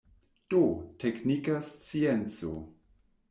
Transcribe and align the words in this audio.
Do, 0.53 0.61
teknika 1.03 1.57
scienco. 1.69 2.53